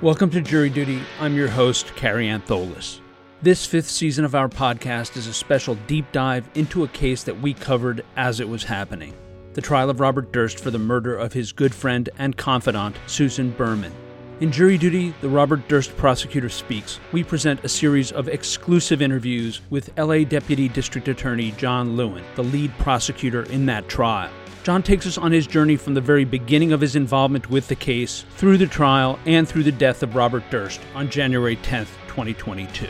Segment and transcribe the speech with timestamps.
[0.00, 1.02] Welcome to Jury Duty.
[1.18, 3.00] I'm your host, Kerry Antholis.
[3.42, 7.40] This fifth season of our podcast is a special deep dive into a case that
[7.40, 9.12] we covered as it was happening
[9.54, 13.50] the trial of Robert Durst for the murder of his good friend and confidant, Susan
[13.50, 13.92] Berman.
[14.38, 17.00] In Jury Duty, the Robert Durst prosecutor speaks.
[17.10, 22.44] We present a series of exclusive interviews with LA Deputy District Attorney John Lewin, the
[22.44, 24.30] lead prosecutor in that trial.
[24.64, 27.74] John takes us on his journey from the very beginning of his involvement with the
[27.74, 32.86] case, through the trial, and through the death of Robert Durst on January 10, 2022.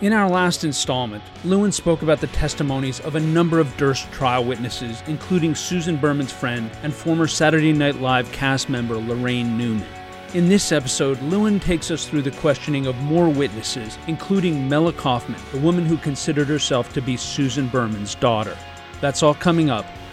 [0.00, 4.42] In our last installment, Lewin spoke about the testimonies of a number of Durst trial
[4.44, 9.86] witnesses, including Susan Berman's friend and former Saturday Night Live cast member Laraine Newman.
[10.32, 15.40] In this episode, Lewin takes us through the questioning of more witnesses, including Mella Kaufman,
[15.52, 18.56] the woman who considered herself to be Susan Berman's daughter.
[19.00, 19.84] That's all coming up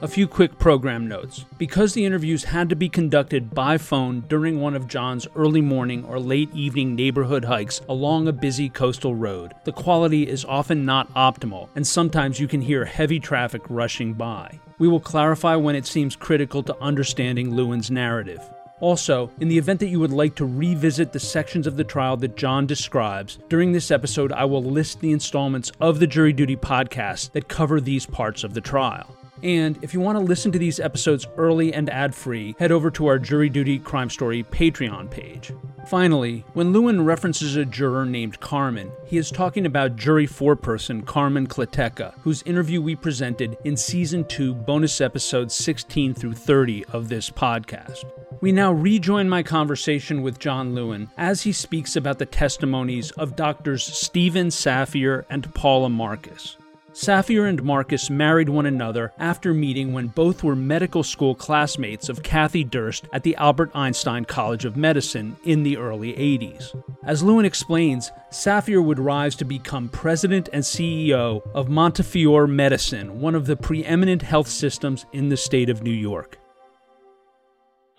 [0.00, 1.44] A few quick program notes.
[1.58, 6.04] Because the interviews had to be conducted by phone during one of John's early morning
[6.04, 11.12] or late evening neighborhood hikes along a busy coastal road, the quality is often not
[11.14, 14.60] optimal, and sometimes you can hear heavy traffic rushing by.
[14.78, 18.48] We will clarify when it seems critical to understanding Lewin's narrative.
[18.78, 22.16] Also, in the event that you would like to revisit the sections of the trial
[22.18, 26.56] that John describes, during this episode I will list the installments of the Jury Duty
[26.56, 29.17] podcast that cover these parts of the trial.
[29.42, 32.90] And if you want to listen to these episodes early and ad free, head over
[32.92, 35.52] to our Jury Duty Crime Story Patreon page.
[35.86, 41.46] Finally, when Lewin references a juror named Carmen, he is talking about jury foreperson Carmen
[41.46, 47.30] Kleteca, whose interview we presented in Season 2, bonus episodes 16 through 30 of this
[47.30, 48.04] podcast.
[48.40, 53.34] We now rejoin my conversation with John Lewin as he speaks about the testimonies of
[53.34, 56.56] doctors Stephen Safyer and Paula Marcus.
[56.98, 62.24] Safyer and Marcus married one another after meeting when both were medical school classmates of
[62.24, 66.74] Kathy Durst at the Albert Einstein College of Medicine in the early 80s.
[67.04, 73.36] As Lewin explains, Safyer would rise to become president and CEO of Montefiore Medicine, one
[73.36, 76.36] of the preeminent health systems in the state of New York.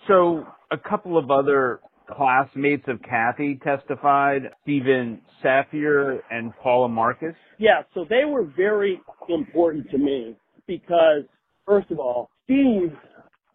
[0.06, 1.80] So, a couple of other
[2.16, 7.34] classmates of Kathy testified, Stephen Safyer and Paula Marcus.
[7.58, 11.24] Yeah, so they were very important to me because,
[11.66, 12.92] first of all, Steve,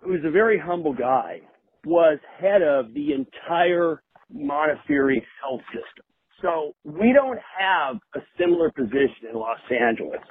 [0.01, 1.41] who's a very humble guy,
[1.85, 4.01] was head of the entire
[4.31, 6.05] Montefiore health system.
[6.41, 10.22] So we don't have a similar position in Los Angeles.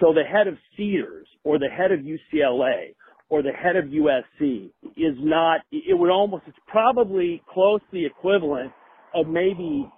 [0.00, 2.94] So the head of Cedars or the head of UCLA
[3.32, 8.04] or the head of USC is not, it would almost, it's probably close to the
[8.04, 8.70] equivalent
[9.14, 9.90] of maybe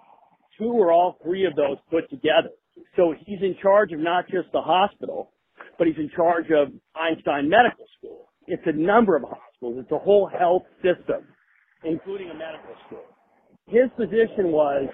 [0.57, 2.51] two or all three of those put together.
[2.95, 5.33] So he's in charge of not just the hospital,
[5.79, 8.29] but he's in charge of Einstein Medical School.
[8.47, 9.79] It's a number of hospitals.
[9.81, 11.27] It's a whole health system,
[11.83, 13.03] including a medical school.
[13.67, 14.89] His position was,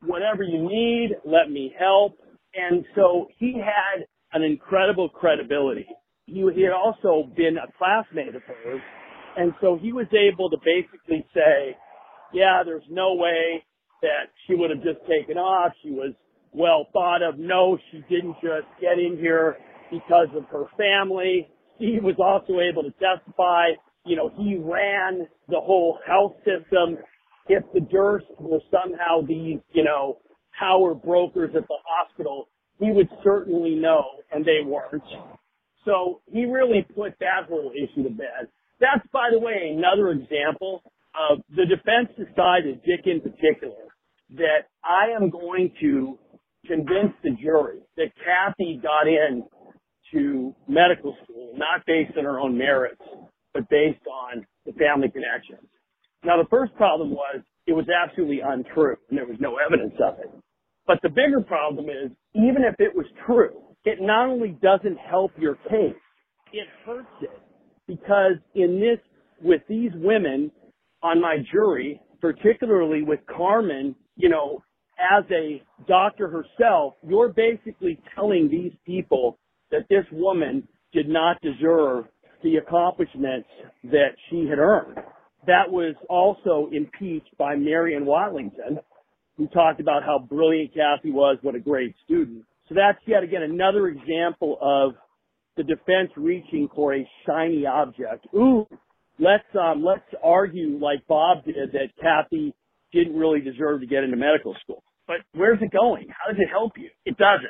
[0.00, 2.16] whatever you need, let me help.
[2.54, 5.86] And so he had an incredible credibility.
[6.26, 8.80] He, he had also been a classmate of hers.
[9.36, 11.76] And so he was able to basically say,
[12.32, 13.64] yeah, there's no way
[14.02, 15.72] that she would have just taken off.
[15.82, 16.12] She was
[16.52, 17.38] well thought of.
[17.38, 19.56] No, she didn't just get in here
[19.90, 21.48] because of her family.
[21.78, 23.68] He was also able to testify,
[24.04, 26.98] you know, he ran the whole health system.
[27.48, 30.18] If the Durst were somehow these, you know,
[30.58, 32.48] power brokers at the hospital,
[32.80, 35.02] he would certainly know, and they weren't.
[35.86, 38.50] So he really put that whole issue to bed.
[38.80, 40.82] That's, by the way, another example
[41.16, 43.88] of the defense decided, Dick in particular,
[44.36, 46.18] that I am going to
[46.66, 49.44] convince the jury that Kathy got in
[50.12, 53.00] to medical school, not based on her own merits,
[53.54, 55.68] but based on the family connections.
[56.24, 60.18] Now the first problem was it was absolutely untrue and there was no evidence of
[60.18, 60.30] it.
[60.86, 65.30] But the bigger problem is even if it was true, it not only doesn't help
[65.38, 65.94] your case,
[66.52, 67.30] it hurts it
[67.86, 68.98] because in this,
[69.40, 70.50] with these women
[71.02, 74.62] on my jury, particularly with Carmen, you know,
[74.98, 79.38] as a doctor herself, you're basically telling these people
[79.70, 82.06] that this woman did not deserve
[82.42, 83.48] the accomplishments
[83.84, 84.98] that she had earned.
[85.46, 88.78] That was also impeached by Marion Watlington,
[89.36, 92.44] who talked about how brilliant Cathy was, what a great student.
[92.68, 94.94] So that's yet again another example of
[95.56, 98.26] the defense reaching for a shiny object.
[98.34, 98.66] Ooh,
[99.18, 102.54] let's um, let's argue like Bob did that Kathy
[102.92, 104.82] didn't really deserve to get into medical school.
[105.06, 106.08] But where's it going?
[106.08, 106.90] How does it help you?
[107.04, 107.46] It doesn't.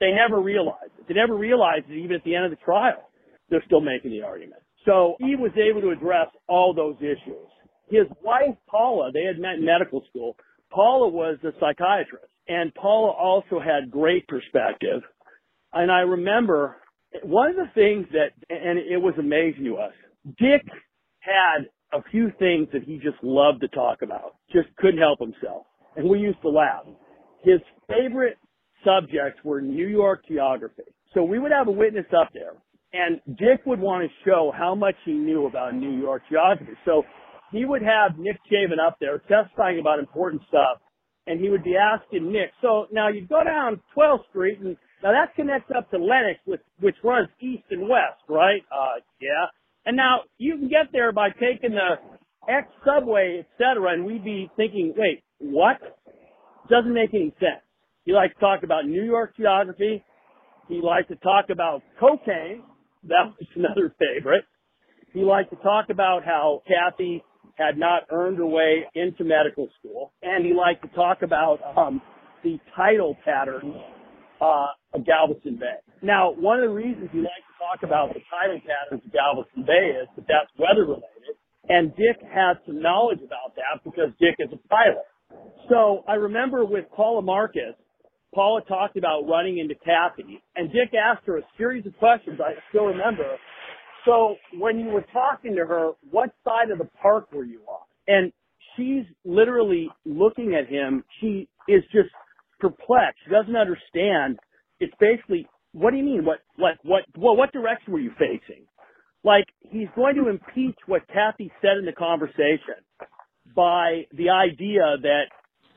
[0.00, 1.08] They never realize it.
[1.08, 3.10] They never realize it even at the end of the trial.
[3.50, 4.62] They're still making the argument.
[4.84, 7.48] So he was able to address all those issues.
[7.88, 10.36] His wife, Paula, they had met in medical school.
[10.70, 15.02] Paula was a psychiatrist and Paula also had great perspective.
[15.72, 16.76] And I remember
[17.22, 19.92] one of the things that, and it was amazing to us,
[20.38, 20.64] Dick
[21.20, 25.66] had a few things that he just loved to talk about, just couldn't help himself.
[25.96, 26.84] And we used to laugh.
[27.42, 28.38] His favorite
[28.84, 30.82] subjects were New York geography.
[31.14, 32.54] So we would have a witness up there
[32.92, 36.72] and Dick would want to show how much he knew about New York geography.
[36.84, 37.02] So
[37.52, 40.78] he would have Nick Chavin up there testifying about important stuff
[41.26, 45.12] and he would be asking Nick, so now you go down 12th Street and now
[45.12, 48.62] that connects up to Lenox, which, which runs east and west, right?
[48.72, 49.46] Uh, yeah.
[49.84, 51.96] And now you can get there by taking the
[52.48, 55.76] X subway, et cetera, and we'd be thinking, wait, what?
[56.70, 57.62] Doesn't make any sense.
[58.04, 60.02] He likes to talk about New York geography.
[60.68, 62.62] He likes to talk about cocaine.
[63.04, 64.44] That was another favorite.
[65.12, 67.22] He liked to talk about how Cathy
[67.56, 72.00] had not earned her way into medical school, and he liked to talk about um,
[72.44, 73.74] the tidal patterns
[74.40, 75.80] uh, of Galveston Bay.
[76.02, 79.64] Now, one of the reasons he liked to talk about the tidal patterns of Galveston
[79.64, 81.34] Bay is that that's weather related,
[81.68, 85.08] and Dick had some knowledge about that because Dick is a pilot.
[85.68, 87.74] So I remember with Paula Marcus,
[88.34, 92.52] Paula talked about running into Kathy, and Dick asked her a series of questions I
[92.68, 93.24] still remember
[94.06, 97.84] so when you were talking to her, what side of the park were you on?
[98.06, 98.32] And
[98.76, 101.04] she's literally looking at him.
[101.20, 102.10] She is just
[102.60, 103.18] perplexed.
[103.24, 104.38] She doesn't understand.
[104.80, 106.24] It's basically, what do you mean?
[106.24, 108.64] What, like, what, well, what direction were you facing?
[109.24, 112.80] Like, he's going to impeach what Kathy said in the conversation
[113.54, 115.24] by the idea that,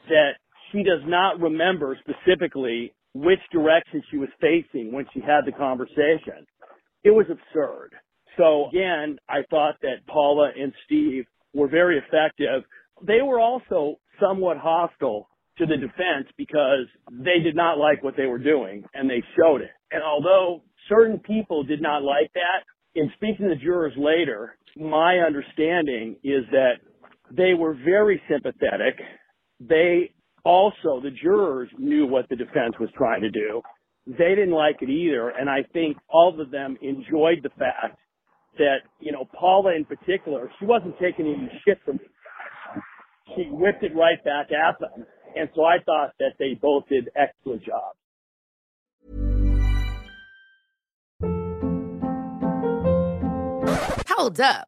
[0.08, 0.32] that
[0.72, 6.46] she does not remember specifically which direction she was facing when she had the conversation.
[7.04, 7.96] It was absurd.
[8.40, 12.64] So again, I thought that Paula and Steve were very effective.
[13.06, 15.28] They were also somewhat hostile
[15.58, 19.62] to the defense because they did not like what they were doing and they showed
[19.62, 19.72] it.
[19.92, 22.64] And although certain people did not like that,
[22.96, 26.76] in speaking to jurors later, my understanding is that
[27.30, 28.96] they were very sympathetic.
[29.60, 30.14] They
[30.46, 33.62] also, the jurors knew what the defense was trying to do.
[34.08, 35.30] They didn't like it either.
[35.30, 38.00] And I think all of them enjoyed the fact
[38.58, 42.06] that, you know, Paula in particular, she wasn't taking any shit from me.
[43.36, 45.06] She whipped it right back at them.
[45.36, 47.98] And so I thought that they both did excellent jobs.
[54.10, 54.68] Hold up.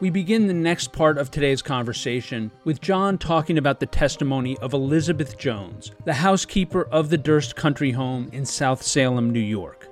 [0.00, 4.72] We begin the next part of today's conversation with John talking about the testimony of
[4.72, 9.88] Elizabeth Jones, the housekeeper of the Durst Country Home in South Salem, New York.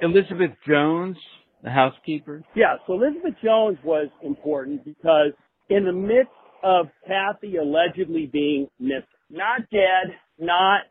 [0.00, 1.16] Elizabeth Jones,
[1.64, 2.44] the housekeeper?
[2.54, 5.32] Yeah, so Elizabeth Jones was important because
[5.68, 6.30] in the midst
[6.62, 10.82] of Kathy allegedly being missing, not dead, not,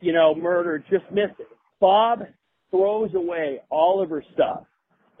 [0.00, 1.44] you know, murdered, just missing,
[1.80, 2.20] Bob
[2.70, 4.62] throws away all of her stuff,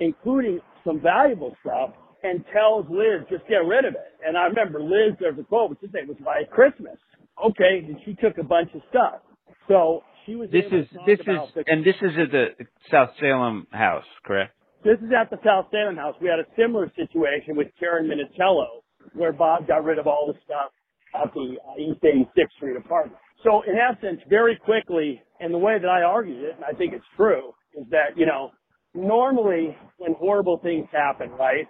[0.00, 1.90] including some valuable stuff
[2.22, 4.12] and tells Liz, just get rid of it.
[4.26, 6.96] And I remember Liz, there's a quote, which say it was like Christmas.
[7.44, 9.20] Okay, and she took a bunch of stuff.
[9.68, 10.50] So she was.
[10.50, 14.54] This is this is the, and this is at the South Salem house, correct?
[14.84, 16.14] This is at the South Salem house.
[16.20, 18.82] We had a similar situation with Karen Minicello
[19.14, 20.70] where Bob got rid of all the stuff
[21.14, 23.18] at the uh, East 86th Street apartment.
[23.42, 26.92] So in essence, very quickly, and the way that I argued it, and I think
[26.92, 28.50] it's true, is that you know
[28.94, 31.66] normally when horrible things happen, right,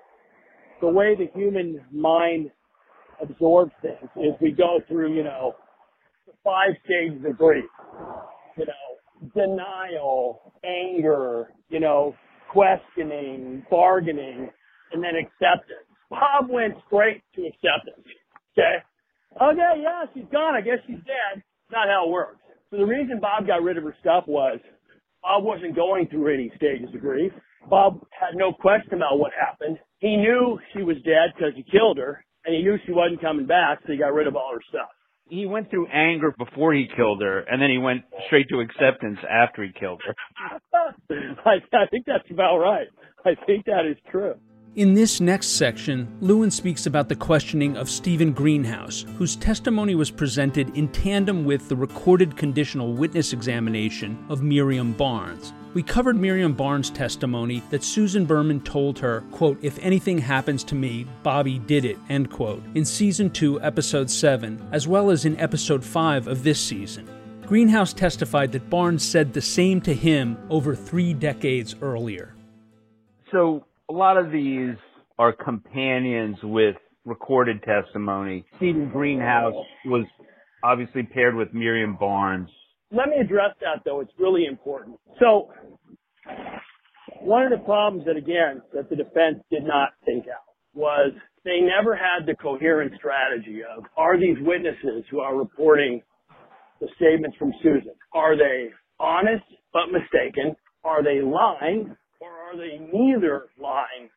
[0.81, 2.51] the way the human mind
[3.21, 5.55] absorbs things is we go through, you know,
[6.27, 7.65] the five stages of grief.
[8.57, 12.15] You know, denial, anger, you know,
[12.51, 14.49] questioning, bargaining,
[14.93, 15.87] and then acceptance.
[16.11, 18.07] Bob went straight to acceptance.
[18.53, 18.77] Okay?
[19.37, 20.55] Okay, yeah, she's gone.
[20.55, 21.43] I guess she's dead.
[21.71, 22.41] Not how it works.
[22.71, 24.59] So the reason Bob got rid of her stuff was
[25.23, 27.33] Bob wasn't going through any stages of grief.
[27.69, 29.79] Bob had no question about what happened.
[29.99, 33.47] He knew she was dead because he killed her, and he knew she wasn't coming
[33.47, 34.89] back, so he got rid of all her stuff.
[35.29, 39.19] He went through anger before he killed her, and then he went straight to acceptance
[39.29, 40.15] after he killed her.
[41.45, 42.87] I, I think that's about right.
[43.27, 44.35] I think that is true.
[44.79, 50.09] In this next section, Lewin speaks about the questioning of Stephen Greenhouse, whose testimony was
[50.09, 55.53] presented in tandem with the recorded conditional witness examination of Miriam Barnes.
[55.75, 60.77] We covered Miriam Barnes' testimony that Susan Berman told her, quote, if anything happens to
[60.77, 65.37] me, Bobby did it, end quote, in season 2, episode 7, as well as in
[65.41, 67.11] episode 5 of this season.
[67.45, 72.37] Greenhouse testified that Barnes said the same to him over three decades earlier.
[73.33, 74.77] So a lot of these
[75.19, 78.45] are companions with recorded testimony.
[78.57, 79.55] Stephen Greenhouse
[79.87, 80.05] was
[80.63, 82.51] obviously paired with Miriam Barnes.
[82.91, 84.01] Let me address that though.
[84.01, 84.99] It's really important.
[85.19, 85.51] So
[87.21, 91.13] one of the problems that again, that the defense did not think out was
[91.45, 96.03] they never had the coherent strategy of are these witnesses who are reporting
[96.81, 98.69] the statements from Susan, are they
[99.01, 100.55] honest but mistaken?
[100.85, 101.97] Are they lying
[102.49, 104.09] are they neither lying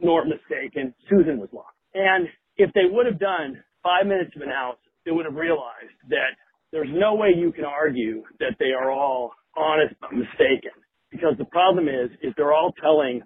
[0.00, 0.94] nor mistaken?
[1.08, 1.66] Susan was lying.
[1.94, 6.38] And if they would have done five minutes of analysis, they would have realized that
[6.70, 10.70] there's no way you can argue that they are all honest but mistaken.
[11.10, 13.22] Because the problem is, is they're all telling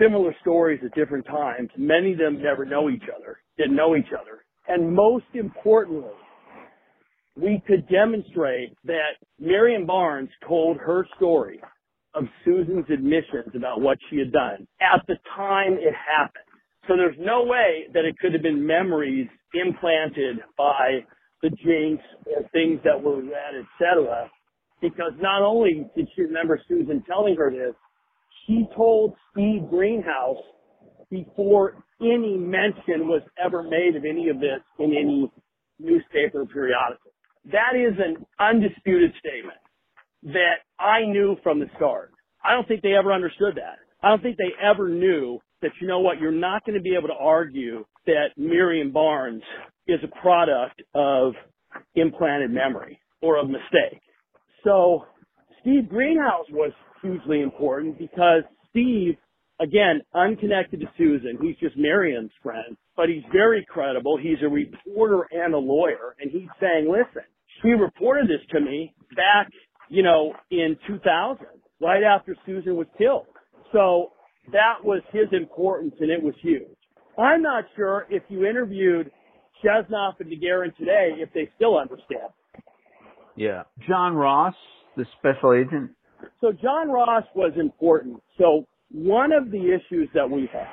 [0.00, 1.68] similar stories at different times.
[1.76, 4.44] Many of them never know each other, didn't know each other.
[4.68, 6.08] And most importantly,
[7.36, 11.60] we could demonstrate that Miriam Barnes told her story
[12.14, 16.44] of Susan's admissions about what she had done at the time it happened.
[16.88, 21.04] So there's no way that it could have been memories implanted by
[21.42, 24.30] the jinx or things that were read, etc.
[24.80, 27.74] Because not only did she remember Susan telling her this,
[28.46, 30.42] she told Steve Greenhouse
[31.10, 35.30] before any mention was ever made of any of this in any
[35.78, 37.12] newspaper periodical.
[37.52, 39.61] That is an undisputed statement
[40.24, 42.12] that I knew from the start.
[42.44, 43.78] I don't think they ever understood that.
[44.02, 46.96] I don't think they ever knew that, you know what, you're not going to be
[46.96, 49.42] able to argue that Miriam Barnes
[49.86, 51.34] is a product of
[51.94, 54.00] implanted memory or of mistake.
[54.64, 55.04] So
[55.60, 59.14] Steve Greenhouse was hugely important because Steve,
[59.60, 64.18] again, unconnected to Susan, he's just Miriam's friend, but he's very credible.
[64.20, 67.22] He's a reporter and a lawyer, and he's saying, listen,
[67.62, 69.48] she reported this to me back,
[69.92, 71.46] you know, in 2000,
[71.78, 73.26] right after Susan was killed.
[73.72, 74.12] So
[74.50, 76.62] that was his importance, and it was huge.
[77.18, 79.10] I'm not sure if you interviewed
[79.62, 82.32] Chesnoff and DeGuerin today, if they still understand.
[83.36, 83.64] Yeah.
[83.86, 84.54] John Ross,
[84.96, 85.90] the special agent.
[86.40, 88.22] So John Ross was important.
[88.38, 90.66] So one of the issues that we had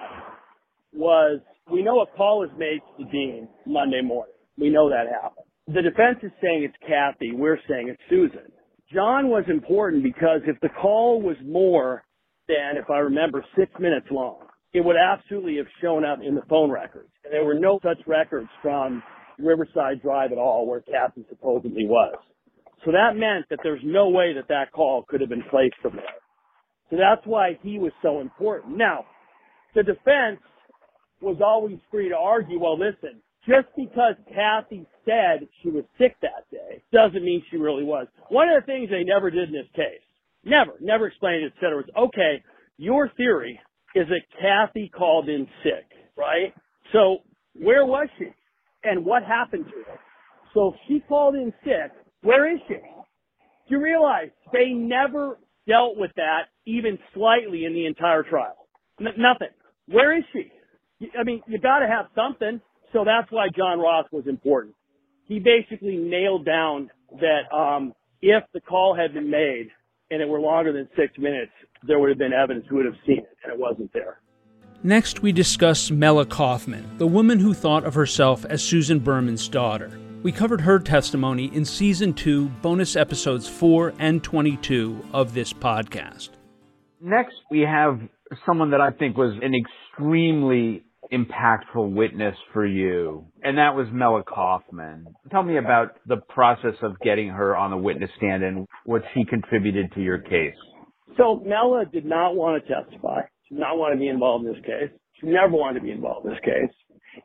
[0.94, 4.34] was we know a call is made to the dean Monday morning.
[4.58, 5.46] We know that happened.
[5.68, 7.34] The defense is saying it's Kathy.
[7.34, 8.52] We're saying it's Susan.
[8.94, 12.04] John was important because if the call was more
[12.48, 16.42] than, if I remember, six minutes long, it would absolutely have shown up in the
[16.50, 17.10] phone records.
[17.24, 19.04] And there were no such records from
[19.38, 22.16] Riverside Drive at all where Kathy supposedly was.
[22.86, 25.96] So that meant that there's no way that that call could have been placed from
[25.96, 26.20] there.
[26.90, 28.78] So that's why he was so important.
[28.78, 29.06] Now,
[29.76, 30.40] the defense
[31.22, 36.50] was always free to argue, well, listen, just because Kathy said she was sick that
[36.52, 38.08] day doesn't mean she really was.
[38.30, 40.02] One of the things they never did in this case,
[40.44, 42.44] never, never explained it, etc., was, okay,
[42.78, 43.60] your theory
[43.96, 45.86] is that Kathy called in sick,
[46.18, 46.54] right?
[46.94, 47.20] So
[47.54, 48.28] where was she?
[48.84, 50.00] And what happened to her?
[50.54, 51.92] So if she called in sick,
[52.22, 52.76] where is she?
[52.76, 58.68] Do you realize they never dealt with that even slightly in the entire trial?
[59.00, 59.50] N- nothing.
[59.88, 60.52] Where is she?
[61.20, 62.62] I mean, you gotta have something.
[62.94, 64.76] So that's why John Ross was important.
[65.26, 69.70] He basically nailed down that, um, if the call had been made
[70.12, 71.52] and it were longer than six minutes,
[71.88, 74.22] there would have been evidence who would have seen it, and it wasn't there.
[74.82, 79.92] Next, we discuss Mela Kaufman, the woman who thought of herself as Susan Berman's daughter.
[80.24, 86.30] We covered her testimony in Season 2, bonus episodes 4 and 22 of this podcast.
[87.02, 88.00] Next, we have
[88.46, 94.24] someone that I think was an extremely impactful witness for you, and that was Mella
[94.24, 95.08] Kaufman.
[95.32, 99.26] Tell me about the process of getting her on the witness stand and what she
[99.26, 100.56] contributed to your case.
[101.18, 103.22] So Mella did not want to testify.
[103.48, 104.90] She did not want to be involved in this case.
[105.20, 106.74] She never wanted to be involved in this case.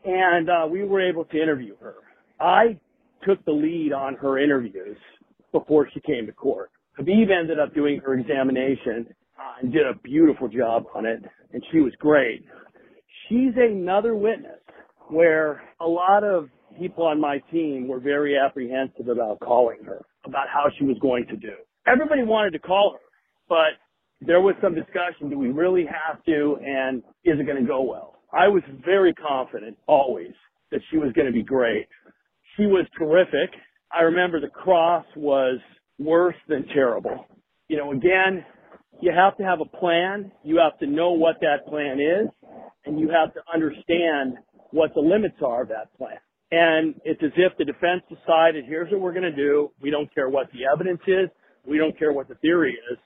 [0.05, 1.95] And uh, we were able to interview her.
[2.41, 2.79] I
[3.27, 4.97] took the lead on her interviews
[5.53, 6.71] before she came to court.
[6.97, 9.07] Habib ended up doing her examination
[9.39, 11.23] uh, and did a beautiful job on it,
[11.53, 12.45] and she was great.
[13.29, 14.61] She's another witness
[15.09, 20.47] where a lot of people on my team were very apprehensive about calling her, about
[20.53, 21.53] how she was going to do.
[21.87, 23.01] Everybody wanted to call her,
[23.49, 27.69] but there was some discussion, do we really have to, and is it going to
[27.69, 28.15] go well?
[28.33, 30.33] I was very confident always
[30.71, 31.87] that she was going to be great.
[32.57, 33.55] She was terrific.
[33.93, 35.61] I remember the cross was
[35.99, 37.27] worse than terrible.
[37.69, 38.45] You know, again,
[39.01, 40.33] you have to have a plan.
[40.43, 42.29] You have to know what that plan is
[42.87, 44.39] and you have to understand
[44.71, 46.19] what the limits are of that plan.
[46.51, 49.71] And it's as if the defense decided, here's what we're going to do.
[49.81, 51.29] We don't care what the evidence is.
[51.67, 52.99] We don't care what the theory is.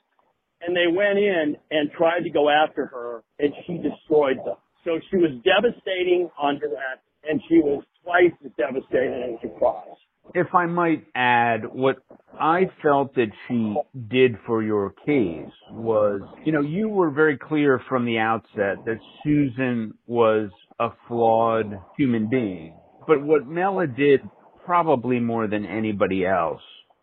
[0.61, 4.57] And they went in and tried to go after her and she destroyed them.
[4.83, 9.87] So she was devastating on that and she was twice as devastating as Cross.
[10.33, 11.97] If I might add, what
[12.39, 13.75] I felt that she
[14.07, 18.99] did for your case was, you know, you were very clear from the outset that
[19.23, 22.75] Susan was a flawed human being.
[23.07, 24.21] But what Mella did
[24.65, 26.61] probably more than anybody else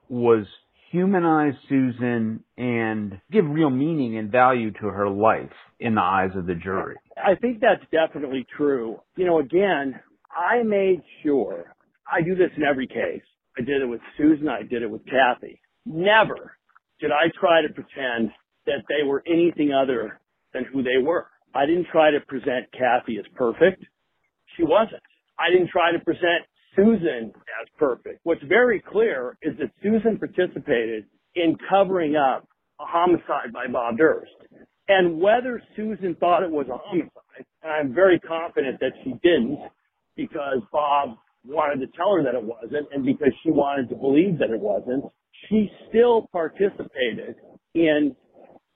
[0.09, 0.47] was
[0.91, 6.47] humanize Susan and give real meaning and value to her life in the eyes of
[6.47, 6.97] the jury.
[7.17, 9.01] I think that's definitely true.
[9.17, 11.76] You know, again, I made sure
[12.11, 13.23] I do this in every case.
[13.59, 14.49] I did it with Susan.
[14.49, 15.61] I did it with Kathy.
[15.85, 16.57] Never
[17.01, 18.31] did I try to pretend
[18.67, 20.21] that they were anything other
[20.53, 21.27] than who they were.
[21.55, 23.85] I didn't try to present Kathy as perfect.
[24.57, 25.03] She wasn't.
[25.39, 26.45] I didn't try to present
[26.75, 28.21] Susan as perfect.
[28.25, 32.47] What's very clear is that Susan participated in covering up
[32.81, 34.33] a homicide by Bob Durst.
[34.89, 39.59] And whether Susan thought it was a homicide, and I'm very confident that she didn't,
[40.17, 41.17] because Bob
[41.49, 44.61] wanted to tell her that it wasn't and because she wanted to believe that it
[44.61, 45.05] wasn't,
[45.49, 47.37] she still participated
[47.75, 48.17] in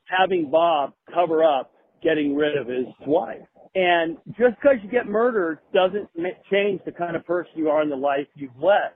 [0.04, 3.38] having Bob cover up getting rid of his wife.
[3.74, 6.08] And just because you get murdered doesn't
[6.50, 8.92] change the kind of person you are in the life you've led.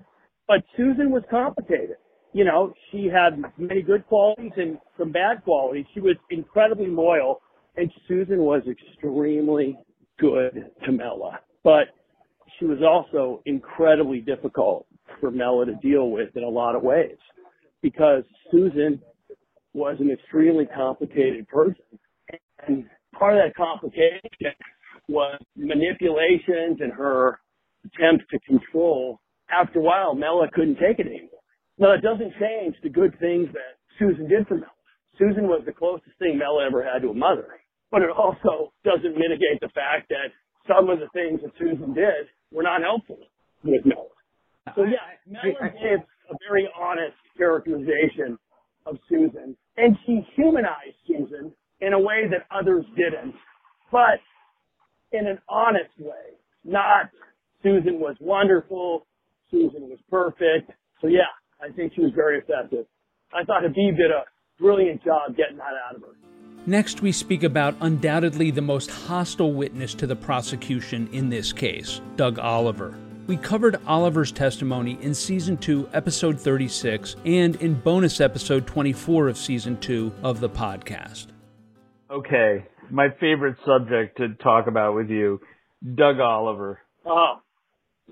[0.48, 1.96] But Susan was complicated.
[2.32, 5.86] You know, she had many good qualities and some bad qualities.
[5.94, 7.40] She was incredibly loyal
[7.76, 9.78] and Susan was extremely
[10.18, 11.40] good to Mella.
[11.62, 11.88] But
[12.58, 14.86] she was also incredibly difficult
[15.20, 17.16] for Mella to deal with in a lot of ways
[17.82, 19.00] because Susan
[19.74, 21.84] was an extremely complicated person.
[22.66, 22.86] And
[23.18, 24.20] part of that complication
[25.08, 27.40] was manipulations and her
[27.84, 29.20] attempts to control.
[29.50, 31.42] After a while, Mella couldn't take it anymore.
[31.76, 34.70] Now, that doesn't change the good things that Susan did for Mella.
[35.18, 37.60] Susan was the closest thing Mella ever had to a mother.
[37.90, 40.32] But it also doesn't mitigate the fact that
[40.66, 43.18] some of the things that Susan did were not helpful
[43.64, 44.06] with Mella.
[44.74, 45.98] So yeah, Mella gave
[46.30, 48.38] a very honest characterization
[48.86, 53.34] of Susan, and she humanized Susan in a way that others didn't,
[53.90, 54.20] but
[55.12, 56.38] in an honest way.
[56.64, 57.10] Not
[57.62, 59.06] Susan was wonderful,
[59.50, 60.70] Susan was perfect.
[61.00, 61.28] So yeah,
[61.60, 62.86] I think she was very effective.
[63.34, 64.24] I thought Habib did a
[64.58, 66.14] brilliant job getting that out of her.
[66.66, 72.00] Next, we speak about undoubtedly the most hostile witness to the prosecution in this case,
[72.16, 72.96] Doug Oliver.
[73.26, 79.36] We covered Oliver's testimony in Season 2, Episode 36, and in bonus episode 24 of
[79.36, 81.26] Season 2 of the podcast.
[82.10, 85.42] Okay, my favorite subject to talk about with you,
[85.94, 86.80] Doug Oliver.
[87.04, 87.36] Uh,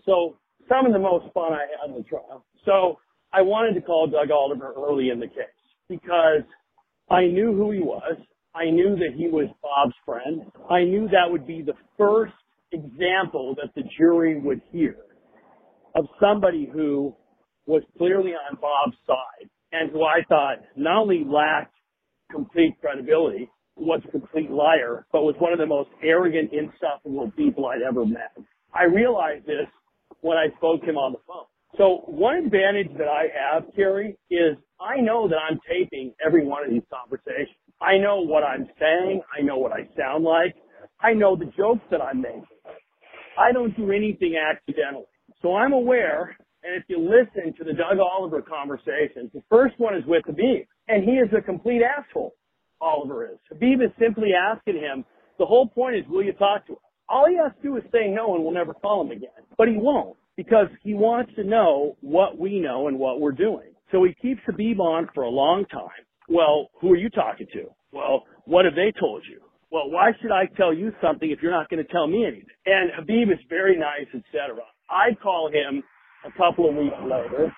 [0.04, 0.36] so,
[0.68, 2.44] some of the most fun I had in the trial.
[2.66, 2.98] So,
[3.32, 5.46] I wanted to call Doug Oliver early in the case
[5.88, 6.42] because
[7.10, 8.16] I knew who he was.
[8.54, 10.42] I knew that he was Bob's friend.
[10.70, 12.34] I knew that would be the first
[12.72, 14.96] example that the jury would hear
[15.94, 17.14] of somebody who
[17.66, 21.74] was clearly on Bob's side and who I thought not only lacked
[22.30, 27.66] complete credibility, was a complete liar, but was one of the most arrogant, insufferable people
[27.66, 28.32] I'd ever met.
[28.74, 29.66] I realized this
[30.20, 31.44] when I spoke to him on the phone.
[31.78, 36.64] So one advantage that I have, Kerry, is I know that I'm taping every one
[36.64, 37.56] of these conversations.
[37.82, 39.22] I know what I'm saying.
[39.36, 40.54] I know what I sound like.
[41.00, 42.44] I know the jokes that I'm making.
[43.38, 45.06] I don't do anything accidentally.
[45.40, 49.96] So I'm aware, and if you listen to the Doug Oliver conversations, the first one
[49.96, 52.34] is with Habib, and he is a complete asshole.
[52.80, 53.38] Oliver is.
[53.48, 55.04] Habib is simply asking him,
[55.38, 56.78] the whole point is, will you talk to us?
[57.12, 59.30] all he has to do is say no and we'll never call him again.
[59.58, 63.74] But he won't because he wants to know what we know and what we're doing.
[63.90, 65.90] So he keeps Habib on for a long time.
[66.32, 67.64] Well, who are you talking to?
[67.92, 69.40] Well, what have they told you?
[69.70, 72.56] Well, why should I tell you something if you're not going to tell me anything?
[72.64, 74.56] And Habib is very nice, etc.
[74.88, 75.82] I call him
[76.24, 77.52] a couple of weeks later,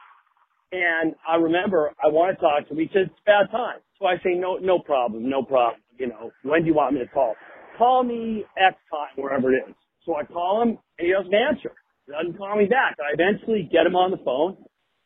[0.72, 2.80] and I remember I want to talk to him.
[2.80, 5.80] He said it's bad time, so I say no, no problem, no problem.
[5.98, 7.34] You know, when do you want me to call?
[7.78, 9.74] Call me X time, wherever it is.
[10.04, 11.70] So I call him, and he doesn't answer.
[12.06, 12.96] He doesn't call me back.
[12.98, 14.56] I eventually get him on the phone,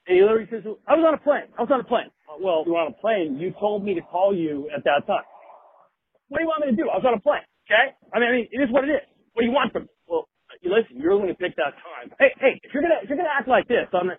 [0.07, 1.53] and he literally says, "I was on a plane.
[1.59, 3.39] I was on a plane." Uh, well, you were on a plane.
[3.41, 5.25] You told me to call you at that time.
[6.29, 6.91] What do you want me to do?
[6.91, 7.47] I was on a plane.
[7.67, 7.97] Okay.
[8.13, 9.05] I mean, I mean, it is what it is.
[9.33, 9.89] What do you want from me?
[10.07, 11.01] Well, uh, you listen.
[11.01, 12.13] You're going to pick that time.
[12.19, 14.11] Hey, hey, if you're gonna if you're gonna act like this, I'm.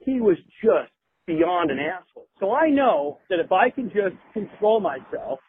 [0.00, 0.92] He was just
[1.26, 2.26] beyond an asshole.
[2.40, 5.40] So I know that if I can just control myself,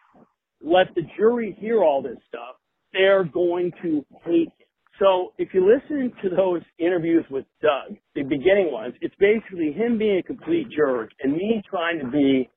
[0.61, 2.55] let the jury hear all this stuff,
[2.93, 4.64] they're going to hate him.
[4.99, 9.97] So if you listen to those interviews with Doug, the beginning ones, it's basically him
[9.97, 12.49] being a complete jerk and me trying to be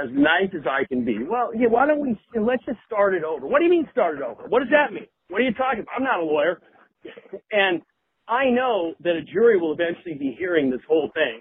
[0.00, 1.18] as nice as I can be.
[1.28, 3.46] Well, yeah, why don't we, let's just start it over.
[3.46, 4.44] What do you mean start it over?
[4.48, 5.06] What does that mean?
[5.28, 5.94] What are you talking about?
[5.96, 6.60] I'm not a lawyer.
[7.50, 7.82] And
[8.28, 11.40] I know that a jury will eventually be hearing this whole thing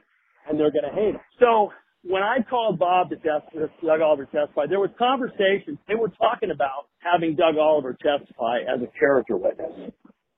[0.49, 1.21] and they're going to hate him.
[1.39, 1.69] So
[2.03, 5.77] when I called Bob to testify, Doug Oliver testify, there was conversations.
[5.88, 9.91] They were talking about having Doug Oliver testify as a character witness,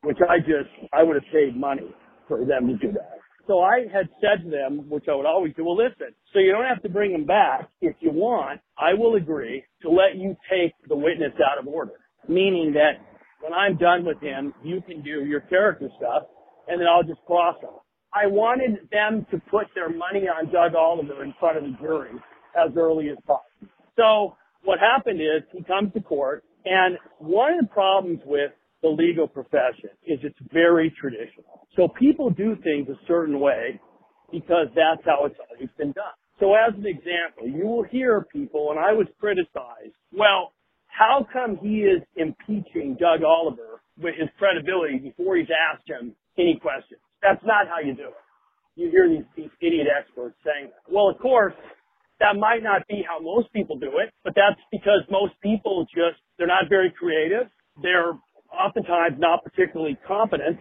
[0.04, 1.94] which I just, I would have paid money
[2.28, 3.20] for them to do that.
[3.48, 6.52] So I had said to them, which I would always do, well listen, so you
[6.52, 7.70] don't have to bring him back.
[7.82, 11.94] If you want, I will agree to let you take the witness out of order.
[12.28, 13.04] Meaning that
[13.42, 16.24] when I'm done with him, you can do your character stuff
[16.68, 17.72] and then I'll just cross him.
[18.14, 22.12] I wanted them to put their money on Doug Oliver in front of the jury
[22.56, 23.68] as early as possible.
[23.98, 28.89] So what happened is he comes to court and one of the problems with the
[28.89, 31.67] legal profession is it's very traditional.
[31.76, 33.80] So people do things a certain way
[34.32, 36.15] because that's how it's always been done.
[36.39, 40.54] So as an example, you will hear people, and I was criticized, well,
[40.88, 46.58] how come he is impeaching Doug Oliver with his credibility before he's asked him any
[46.60, 47.00] questions?
[47.22, 48.26] That's not how you do it.
[48.76, 50.72] You hear these, these idiot experts saying.
[50.89, 51.54] Well, of course,
[52.20, 56.17] that might not be how most people do it, but that's because most people just,
[56.38, 57.48] they're not very creative.
[57.82, 58.13] They're
[58.62, 60.58] oftentimes not particularly competent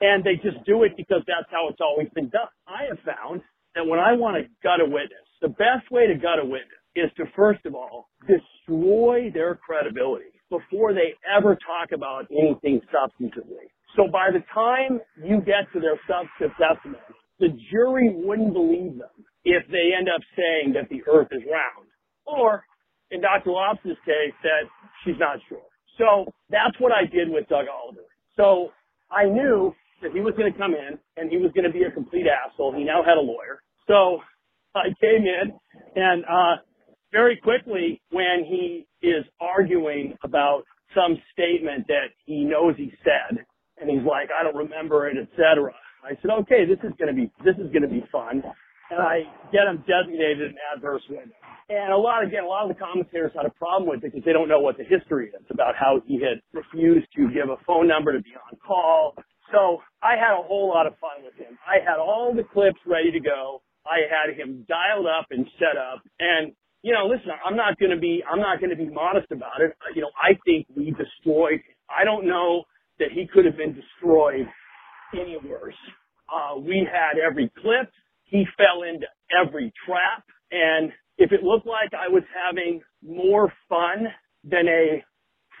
[0.00, 2.50] and they just do it because that's how it's always been done.
[2.66, 3.42] I have found
[3.74, 6.82] that when I want to gut a witness, the best way to gut a witness
[6.94, 13.72] is to first of all destroy their credibility before they ever talk about anything substantively.
[13.96, 17.00] So by the time you get to their substantive testimony,
[17.40, 21.88] the jury wouldn't believe them if they end up saying that the earth is round.
[22.26, 22.64] Or,
[23.10, 23.50] in Dr.
[23.50, 24.64] Loftus's case, that
[25.04, 25.66] she's not sure.
[25.98, 28.06] So that's what I did with Doug Oliver.
[28.36, 28.70] So
[29.10, 31.84] I knew that he was going to come in and he was going to be
[31.84, 32.74] a complete asshole.
[32.76, 33.62] He now had a lawyer.
[33.86, 34.20] So
[34.74, 35.52] I came in
[35.96, 36.56] and, uh,
[37.12, 43.44] very quickly when he is arguing about some statement that he knows he said,
[43.80, 45.72] and he's like, I don't remember it, etc.
[46.04, 48.42] I said, okay, this is going to be, this is going to be fun.
[48.90, 51.32] And I get him designated an adverse witness.
[51.72, 54.24] And a lot, again, a lot of the commentators had a problem with it because
[54.26, 57.56] they don't know what the history is about how he had refused to give a
[57.64, 59.16] phone number to be on call.
[59.50, 61.56] So I had a whole lot of fun with him.
[61.64, 63.62] I had all the clips ready to go.
[63.86, 66.04] I had him dialed up and set up.
[66.20, 69.32] And, you know, listen, I'm not going to be, I'm not going to be modest
[69.32, 69.72] about it.
[69.94, 72.64] You know, I think we destroyed, I don't know
[72.98, 74.46] that he could have been destroyed
[75.14, 75.80] any worse.
[76.28, 77.88] Uh, we had every clip.
[78.24, 80.24] He fell into every trap.
[80.52, 84.06] And if it looked like I was having more fun
[84.44, 85.04] than a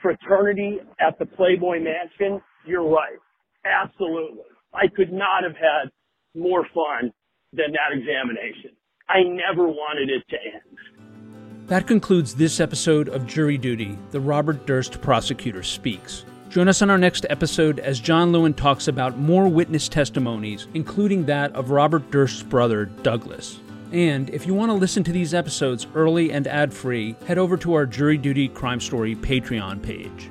[0.00, 3.18] fraternity at the Playboy Mansion, you're right.
[3.64, 4.44] Absolutely.
[4.74, 5.90] I could not have had
[6.34, 7.12] more fun
[7.52, 8.70] than that examination.
[9.08, 11.68] I never wanted it to end.
[11.68, 16.24] That concludes this episode of Jury Duty, the Robert Durst prosecutor speaks.
[16.48, 21.24] Join us on our next episode as John Lewin talks about more witness testimonies, including
[21.26, 23.60] that of Robert Durst's brother, Douglas.
[23.92, 27.58] And if you want to listen to these episodes early and ad free, head over
[27.58, 30.30] to our Jury Duty Crime Story Patreon page.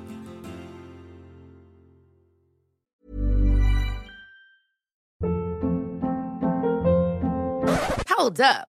[8.08, 8.71] Hold up.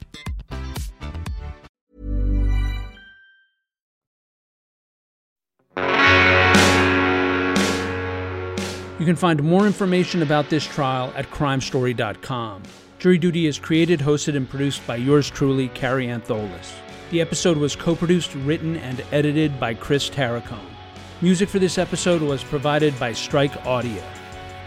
[9.01, 12.61] You can find more information about this trial at crimestory.com.
[12.99, 16.71] Jury Duty is created, hosted, and produced by yours truly, Kerry Antholis.
[17.09, 20.69] The episode was co produced, written, and edited by Chris Tarracone.
[21.19, 24.03] Music for this episode was provided by Strike Audio.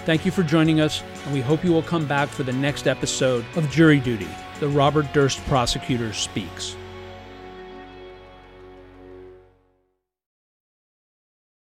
[0.05, 2.88] Thank you for joining us, and we hope you will come back for the next
[2.88, 4.27] episode of Jury Duty,
[4.59, 6.75] the Robert Durst Prosecutor Speaks.